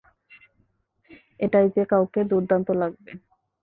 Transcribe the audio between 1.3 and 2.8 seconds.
এটায় যে কাউকে দুর্দান্ত